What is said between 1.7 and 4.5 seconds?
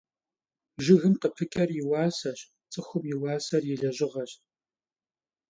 yi vuaseş, ts'ıxum yi vuaser yi lejığeş.